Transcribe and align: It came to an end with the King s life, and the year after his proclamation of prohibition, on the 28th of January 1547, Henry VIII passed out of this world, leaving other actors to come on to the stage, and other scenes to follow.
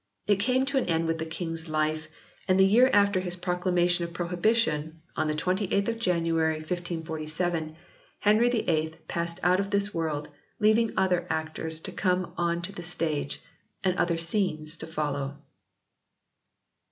It 0.25 0.37
came 0.39 0.65
to 0.65 0.79
an 0.79 0.87
end 0.87 1.05
with 1.05 1.19
the 1.19 1.27
King 1.27 1.53
s 1.53 1.67
life, 1.67 2.07
and 2.47 2.59
the 2.59 2.65
year 2.65 2.89
after 2.91 3.19
his 3.19 3.37
proclamation 3.37 4.03
of 4.03 4.13
prohibition, 4.15 4.99
on 5.15 5.27
the 5.27 5.35
28th 5.35 5.89
of 5.89 5.99
January 5.99 6.55
1547, 6.55 7.75
Henry 8.21 8.49
VIII 8.49 8.95
passed 9.07 9.39
out 9.43 9.59
of 9.59 9.69
this 9.69 9.93
world, 9.93 10.29
leaving 10.59 10.91
other 10.97 11.27
actors 11.29 11.79
to 11.81 11.91
come 11.91 12.33
on 12.35 12.63
to 12.63 12.71
the 12.71 12.81
stage, 12.81 13.43
and 13.83 13.95
other 13.99 14.17
scenes 14.17 14.75
to 14.77 14.87
follow. 14.87 15.37